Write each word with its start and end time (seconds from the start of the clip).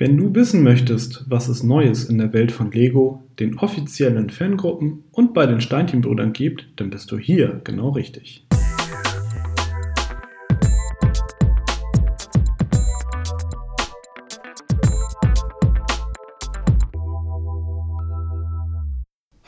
Wenn 0.00 0.16
du 0.16 0.32
wissen 0.32 0.62
möchtest, 0.62 1.24
was 1.28 1.48
es 1.48 1.64
Neues 1.64 2.04
in 2.04 2.18
der 2.18 2.32
Welt 2.32 2.52
von 2.52 2.70
Lego, 2.70 3.24
den 3.40 3.58
offiziellen 3.58 4.30
Fangruppen 4.30 5.02
und 5.10 5.34
bei 5.34 5.44
den 5.44 5.60
Steinchenbrüdern 5.60 6.32
gibt, 6.32 6.68
dann 6.76 6.88
bist 6.88 7.10
du 7.10 7.18
hier 7.18 7.60
genau 7.64 7.88
richtig. 7.88 8.46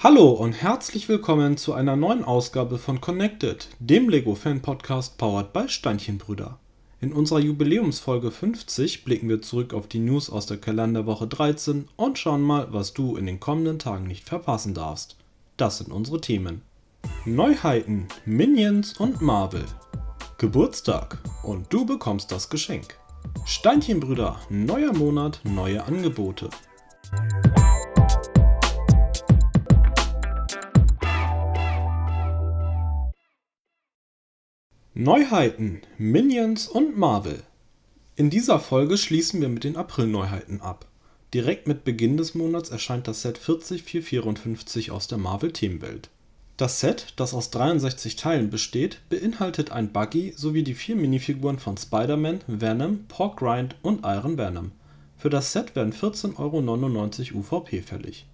Hallo 0.02 0.30
und 0.30 0.54
herzlich 0.54 1.08
willkommen 1.08 1.58
zu 1.58 1.74
einer 1.74 1.94
neuen 1.94 2.24
Ausgabe 2.24 2.78
von 2.78 3.00
Connected, 3.00 3.68
dem 3.78 4.08
Lego 4.08 4.34
Fan 4.34 4.60
Podcast 4.60 5.16
powered 5.16 5.52
by 5.52 5.68
Steinchenbrüder. 5.68 6.58
In 7.02 7.14
unserer 7.14 7.38
Jubiläumsfolge 7.38 8.30
50 8.30 9.04
blicken 9.04 9.30
wir 9.30 9.40
zurück 9.40 9.72
auf 9.72 9.86
die 9.86 10.00
News 10.00 10.28
aus 10.28 10.44
der 10.44 10.58
Kalenderwoche 10.58 11.26
13 11.26 11.88
und 11.96 12.18
schauen 12.18 12.42
mal, 12.42 12.74
was 12.74 12.92
du 12.92 13.16
in 13.16 13.24
den 13.24 13.40
kommenden 13.40 13.78
Tagen 13.78 14.06
nicht 14.06 14.28
verpassen 14.28 14.74
darfst. 14.74 15.16
Das 15.56 15.78
sind 15.78 15.92
unsere 15.92 16.20
Themen. 16.20 16.60
Neuheiten, 17.24 18.06
Minions 18.26 19.00
und 19.00 19.22
Marvel. 19.22 19.64
Geburtstag 20.36 21.16
und 21.42 21.72
du 21.72 21.86
bekommst 21.86 22.32
das 22.32 22.50
Geschenk. 22.50 22.98
Steinchenbrüder, 23.46 24.38
neuer 24.50 24.92
Monat, 24.92 25.40
neue 25.44 25.82
Angebote. 25.82 26.50
Neuheiten, 35.02 35.80
Minions 35.96 36.68
und 36.68 36.98
Marvel. 36.98 37.42
In 38.16 38.28
dieser 38.28 38.60
Folge 38.60 38.98
schließen 38.98 39.40
wir 39.40 39.48
mit 39.48 39.64
den 39.64 39.78
April-Neuheiten 39.78 40.60
ab. 40.60 40.84
Direkt 41.32 41.66
mit 41.66 41.84
Beginn 41.84 42.18
des 42.18 42.34
Monats 42.34 42.68
erscheint 42.68 43.08
das 43.08 43.22
Set 43.22 43.38
40454 43.38 44.90
aus 44.90 45.08
der 45.08 45.16
Marvel-Themenwelt. 45.16 46.10
Das 46.58 46.80
Set, 46.80 47.14
das 47.16 47.32
aus 47.32 47.48
63 47.48 48.16
Teilen 48.16 48.50
besteht, 48.50 49.00
beinhaltet 49.08 49.70
ein 49.70 49.90
Buggy 49.90 50.34
sowie 50.36 50.64
die 50.64 50.74
vier 50.74 50.96
Minifiguren 50.96 51.58
von 51.58 51.78
Spider-Man, 51.78 52.40
Venom, 52.46 53.06
Pork 53.08 53.40
Rind 53.40 53.76
und 53.80 54.04
Iron 54.04 54.36
Venom. 54.36 54.72
Für 55.16 55.30
das 55.30 55.52
Set 55.52 55.74
werden 55.76 55.94
14,99 55.94 57.32
Euro 57.32 57.38
UVP 57.38 57.80
fällig 57.80 58.26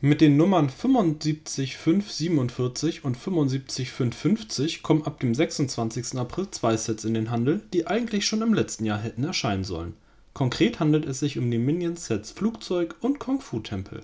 mit 0.00 0.20
den 0.20 0.36
Nummern 0.36 0.68
75547 0.68 3.04
und 3.04 3.16
75550 3.16 4.84
kommen 4.84 5.02
ab 5.02 5.18
dem 5.18 5.34
26. 5.34 6.16
April 6.16 6.48
zwei 6.52 6.76
Sets 6.76 7.04
in 7.04 7.14
den 7.14 7.32
Handel, 7.32 7.62
die 7.72 7.88
eigentlich 7.88 8.24
schon 8.24 8.42
im 8.42 8.54
letzten 8.54 8.84
Jahr 8.84 9.00
hätten 9.00 9.24
erscheinen 9.24 9.64
sollen. 9.64 9.94
Konkret 10.34 10.78
handelt 10.78 11.04
es 11.04 11.18
sich 11.18 11.36
um 11.36 11.50
die 11.50 11.58
Minions-Sets 11.58 12.30
Flugzeug 12.30 12.94
und 13.00 13.18
Kung-Fu-Tempel. 13.18 14.02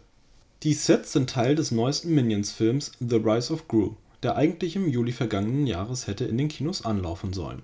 Die 0.64 0.74
Sets 0.74 1.12
sind 1.12 1.30
Teil 1.30 1.54
des 1.54 1.70
neuesten 1.70 2.12
Minions-Films 2.12 2.90
The 2.98 3.16
Rise 3.16 3.52
of 3.52 3.68
Gru, 3.68 3.92
der 4.24 4.34
eigentlich 4.34 4.74
im 4.74 4.88
Juli 4.88 5.12
vergangenen 5.12 5.68
Jahres 5.68 6.08
hätte 6.08 6.24
in 6.24 6.38
den 6.38 6.48
Kinos 6.48 6.84
anlaufen 6.84 7.32
sollen. 7.32 7.62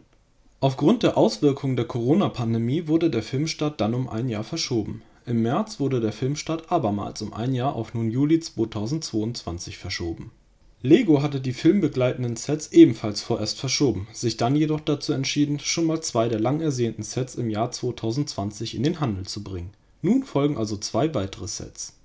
Aufgrund 0.61 1.03
der 1.03 1.19
Auswirkungen 1.19 1.75
der 1.75 1.87
Corona-Pandemie 1.87 2.87
wurde 2.87 3.11
der 3.11 3.25
Filmstart 3.25 3.81
dann 3.81 3.95
um 3.95 4.09
ein 4.09 4.29
Jahr 4.29 4.45
verschoben 4.45 5.03
im 5.27 5.43
März 5.43 5.81
wurde 5.81 6.01
der 6.01 6.13
Filmstart 6.13 6.73
abermals 6.73 7.23
um 7.23 7.33
ein 7.33 7.55
Jahr 7.55 7.75
auf 7.75 7.95
nun 7.95 8.11
Juli 8.11 8.41
2022 8.41 9.79
verschoben. 9.79 10.31
Lego 10.83 11.23
hatte 11.23 11.41
die 11.41 11.53
filmbegleitenden 11.53 12.37
Sets 12.37 12.73
ebenfalls 12.73 13.21
vorerst 13.21 13.59
verschoben, 13.59 14.09
sich 14.13 14.39
dann 14.39 14.57
jedoch 14.57 14.81
dazu 14.81 15.13
entschieden, 15.13 15.59
schon 15.59 15.85
mal 15.85 16.01
zwei 16.01 16.29
der 16.29 16.41
lang 16.41 16.61
ersehnten 16.63 17.03
Sets 17.03 17.35
im 17.35 17.51
Jahr 17.51 17.71
2020 17.71 18.75
in 18.75 18.83
den 18.83 18.99
Handel 18.99 19.27
zu 19.27 19.45
bringen. 19.45 19.75
Nun 20.01 20.25
folgen 20.25 20.57
also 20.57 20.79
zwei 20.79 21.15
weitere 21.15 21.49
Sets. 21.49 21.99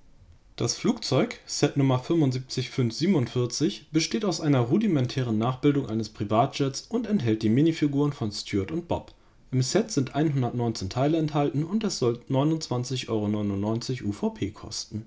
Das 0.56 0.74
Flugzeug, 0.74 1.40
Set 1.46 1.78
Nummer 1.78 1.98
75547, 1.98 3.88
besteht 3.92 4.26
aus 4.26 4.40
einer 4.42 4.60
rudimentären 4.60 5.38
Nachbildung 5.38 5.88
eines 5.88 6.10
Privatjets 6.10 6.86
und 6.88 7.06
enthält 7.06 7.42
die 7.42 7.48
Minifiguren 7.48 8.12
von 8.12 8.30
Stuart 8.30 8.72
und 8.72 8.88
Bob 8.88 9.12
im 9.52 9.62
Set 9.62 9.92
sind 9.92 10.14
119 10.14 10.90
Teile 10.90 11.18
enthalten 11.18 11.62
und 11.62 11.84
es 11.84 11.98
soll 11.98 12.18
29,99 12.28 13.08
Euro 13.08 14.08
UVP 14.08 14.50
kosten. 14.50 15.06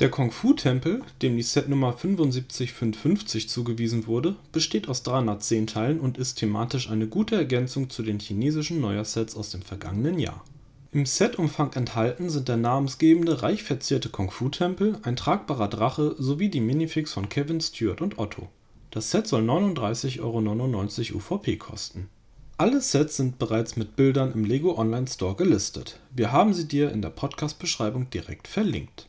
Der 0.00 0.10
Kung-Fu-Tempel, 0.10 1.02
dem 1.22 1.36
die 1.36 1.42
Setnummer 1.42 1.92
75550 1.92 3.48
zugewiesen 3.48 4.06
wurde, 4.06 4.34
besteht 4.52 4.88
aus 4.88 5.02
310 5.04 5.66
Teilen 5.68 6.00
und 6.00 6.18
ist 6.18 6.36
thematisch 6.36 6.90
eine 6.90 7.06
gute 7.06 7.36
Ergänzung 7.36 7.90
zu 7.90 8.02
den 8.02 8.18
chinesischen 8.18 8.80
Neujahrssets 8.80 9.36
aus 9.36 9.50
dem 9.50 9.62
vergangenen 9.62 10.18
Jahr. 10.18 10.42
Im 10.90 11.06
Setumfang 11.06 11.72
enthalten 11.74 12.30
sind 12.30 12.48
der 12.48 12.56
namensgebende 12.56 13.42
reich 13.42 13.62
verzierte 13.62 14.08
Kung-Fu-Tempel, 14.08 14.98
ein 15.02 15.16
tragbarer 15.16 15.68
Drache 15.68 16.16
sowie 16.18 16.48
die 16.48 16.60
Minifigs 16.60 17.12
von 17.12 17.28
Kevin, 17.28 17.60
Stuart 17.60 18.00
und 18.00 18.18
Otto. 18.18 18.48
Das 18.90 19.10
Set 19.10 19.26
soll 19.26 19.42
39,99 19.42 20.20
Euro 20.20 21.18
UVP 21.18 21.56
kosten 21.56 22.08
alle 22.56 22.80
Sets 22.80 23.16
sind 23.16 23.38
bereits 23.38 23.76
mit 23.76 23.96
Bildern 23.96 24.32
im 24.32 24.44
Lego 24.44 24.78
Online 24.78 25.08
Store 25.08 25.34
gelistet. 25.34 25.98
Wir 26.14 26.30
haben 26.30 26.54
sie 26.54 26.68
dir 26.68 26.92
in 26.92 27.02
der 27.02 27.10
Podcast-Beschreibung 27.10 28.10
direkt 28.10 28.46
verlinkt. 28.46 29.08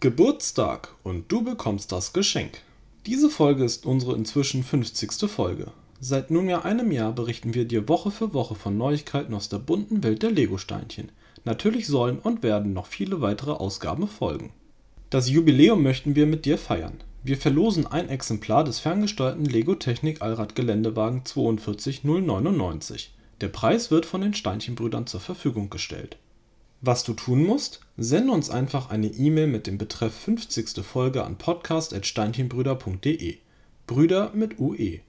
Geburtstag 0.00 0.94
und 1.02 1.30
du 1.30 1.44
bekommst 1.44 1.92
das 1.92 2.12
Geschenk. 2.12 2.62
Diese 3.06 3.30
Folge 3.30 3.64
ist 3.64 3.84
unsere 3.84 4.16
inzwischen 4.16 4.64
50. 4.64 5.30
Folge. 5.30 5.70
Seit 6.00 6.30
nunmehr 6.30 6.64
einem 6.64 6.90
Jahr 6.90 7.12
berichten 7.12 7.54
wir 7.54 7.66
dir 7.66 7.88
Woche 7.88 8.10
für 8.10 8.32
Woche 8.32 8.54
von 8.54 8.76
Neuigkeiten 8.76 9.34
aus 9.34 9.48
der 9.48 9.58
bunten 9.58 10.02
Welt 10.02 10.22
der 10.22 10.32
Lego-Steinchen. 10.32 11.12
Natürlich 11.44 11.86
sollen 11.86 12.18
und 12.18 12.42
werden 12.42 12.72
noch 12.72 12.86
viele 12.86 13.20
weitere 13.20 13.52
Ausgaben 13.52 14.08
folgen. 14.08 14.52
Das 15.12 15.28
Jubiläum 15.28 15.82
möchten 15.82 16.16
wir 16.16 16.24
mit 16.24 16.46
dir 16.46 16.56
feiern. 16.56 16.94
Wir 17.22 17.36
verlosen 17.36 17.86
ein 17.86 18.08
Exemplar 18.08 18.64
des 18.64 18.78
ferngesteuerten 18.78 19.44
Lego 19.44 19.74
Technik 19.74 20.22
Allrad 20.22 20.54
Geländewagen 20.54 21.26
42099. 21.26 23.12
Der 23.42 23.48
Preis 23.48 23.90
wird 23.90 24.06
von 24.06 24.22
den 24.22 24.32
Steinchenbrüdern 24.32 25.06
zur 25.06 25.20
Verfügung 25.20 25.68
gestellt. 25.68 26.16
Was 26.80 27.04
du 27.04 27.12
tun 27.12 27.44
musst? 27.44 27.82
Sende 27.98 28.32
uns 28.32 28.48
einfach 28.48 28.88
eine 28.88 29.08
E-Mail 29.08 29.48
mit 29.48 29.66
dem 29.66 29.76
Betreff 29.76 30.14
50. 30.14 30.82
Folge 30.82 31.24
an 31.24 31.36
podcast.steinchenbrüder.de. 31.36 33.36
Brüder 33.86 34.30
mit 34.32 34.58
UE. 34.58 35.00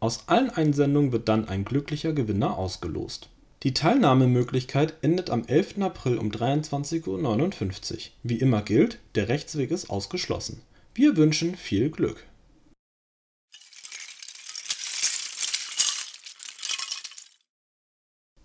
Aus 0.00 0.28
allen 0.28 0.50
Einsendungen 0.50 1.12
wird 1.12 1.30
dann 1.30 1.48
ein 1.48 1.64
glücklicher 1.64 2.12
Gewinner 2.12 2.58
ausgelost 2.58 3.30
die 3.62 3.72
Teilnahmemöglichkeit 3.72 4.94
endet 5.00 5.30
am 5.30 5.44
11. 5.46 5.82
April 5.82 6.18
um 6.18 6.30
23:59 6.30 7.06
Uhr. 7.08 8.12
Wie 8.22 8.36
immer 8.36 8.62
gilt, 8.62 8.98
der 9.14 9.28
Rechtsweg 9.28 9.70
ist 9.70 9.88
ausgeschlossen. 9.88 10.60
Wir 10.94 11.16
wünschen 11.16 11.56
viel 11.56 11.90
Glück. 11.90 12.26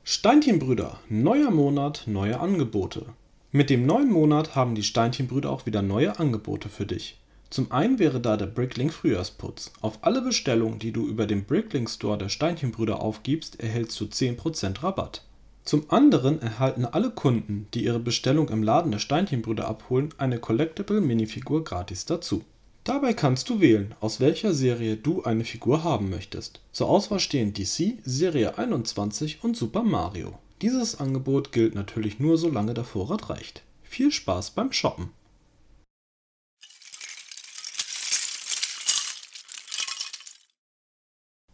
Steinchenbrüder, 0.03 0.99
neuer 1.09 1.51
Monat, 1.51 2.03
neue 2.05 2.39
Angebote. 2.39 3.07
Mit 3.51 3.69
dem 3.69 3.85
neuen 3.85 4.11
Monat 4.11 4.55
haben 4.55 4.75
die 4.75 4.83
Steinchenbrüder 4.83 5.49
auch 5.49 5.66
wieder 5.66 5.81
neue 5.81 6.19
Angebote 6.19 6.69
für 6.69 6.85
dich. 6.85 7.19
Zum 7.51 7.69
einen 7.69 8.00
wäre 8.00 8.22
da 8.22 8.38
der 8.38 8.45
Bricklink 8.45 8.94
Frühjahrsputz. 8.94 9.73
Auf 9.81 10.00
alle 10.03 10.22
Bestellungen, 10.22 10.79
die 10.79 10.94
du 10.94 11.06
über 11.06 11.28
den 11.28 11.44
Bricklink 11.44 11.89
Store 11.89 12.17
der 12.17 12.29
Steinchenbrüder 12.29 13.01
aufgibst, 13.01 13.59
erhältst 13.59 14.00
du 14.00 14.06
10% 14.06 14.81
Rabatt. 14.81 15.25
Zum 15.66 15.84
anderen 15.91 16.41
erhalten 16.41 16.85
alle 16.85 17.11
Kunden, 17.11 17.67
die 17.73 17.84
ihre 17.84 18.00
Bestellung 18.00 18.47
im 18.47 18.63
Laden 18.63 18.94
der 18.94 19.00
Steinchenbrüder 19.00 19.67
abholen, 19.67 20.13
eine 20.17 20.40
Collectible 20.40 21.01
Minifigur 21.01 21.66
gratis 21.66 22.06
dazu. 22.06 22.45
Dabei 22.85 23.13
kannst 23.13 23.50
du 23.50 23.59
wählen, 23.59 23.95
aus 24.00 24.22
welcher 24.22 24.53
Serie 24.53 24.95
du 24.95 25.23
eine 25.23 25.44
Figur 25.44 25.84
haben 25.84 26.09
möchtest. 26.09 26.61
Zur 26.72 26.90
Auswahl 26.90 27.19
stehen 27.19 27.53
DC, 27.53 27.97
Serie 28.06 28.57
21 28.57 29.43
und 29.43 29.58
Super 29.58 29.84
Mario. 29.84 30.40
Dieses 30.61 31.02
Angebot 31.02 31.52
gilt 31.52 31.75
natürlich 31.75 32.17
nur 32.17 32.37
solange 32.37 32.73
der 32.73 32.85
Vorrat 32.85 33.29
reicht. 33.29 33.61
Viel 33.84 34.14
Spaß 34.14 34.52
beim 34.52 34.72
Shoppen! 34.72 35.09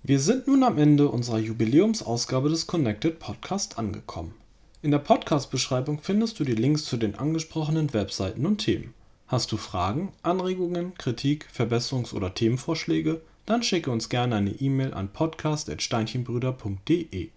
Wir 0.08 0.20
sind 0.22 0.48
nun 0.48 0.64
am 0.64 0.78
Ende 0.78 1.10
unserer 1.10 1.38
Jubiläumsausgabe 1.38 2.48
des 2.48 2.66
Connected 2.66 3.20
Podcast 3.20 3.78
angekommen. 3.78 4.34
In 4.82 4.92
der 4.92 5.00
Podcast-Beschreibung 5.00 6.00
findest 6.02 6.40
du 6.40 6.46
die 6.46 6.56
Links 6.56 6.86
zu 6.86 6.96
den 6.96 7.16
angesprochenen 7.16 7.94
Webseiten 7.94 8.46
und 8.46 8.60
Themen. 8.60 8.94
Hast 9.28 9.52
du 9.52 9.58
Fragen, 9.58 10.14
Anregungen, 10.24 10.94
Kritik, 10.94 11.50
Verbesserungs- 11.54 12.14
oder 12.14 12.34
Themenvorschläge? 12.34 13.20
Dann 13.46 13.64
schicke 13.64 13.92
uns 13.92 14.08
gerne 14.08 14.38
eine 14.38 14.52
E-Mail 14.52 14.94
an 14.94 15.12
podcast.steinchenbrüder.de. 15.12 17.28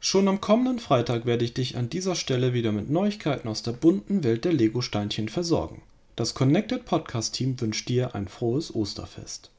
Schon 0.00 0.26
am 0.26 0.40
kommenden 0.40 0.80
Freitag 0.80 1.24
werde 1.24 1.44
ich 1.44 1.54
dich 1.54 1.76
an 1.76 1.88
dieser 1.88 2.16
Stelle 2.16 2.52
wieder 2.52 2.72
mit 2.72 2.90
Neuigkeiten 2.90 3.46
aus 3.46 3.62
der 3.62 3.74
bunten 3.74 4.24
Welt 4.24 4.44
der 4.44 4.54
Lego-Steinchen 4.54 5.28
versorgen. 5.28 5.82
Das 6.16 6.34
Connected 6.34 6.84
Podcast 6.84 7.34
Team 7.34 7.60
wünscht 7.60 7.88
dir 7.88 8.16
ein 8.16 8.26
frohes 8.26 8.74
Osterfest. 8.74 9.52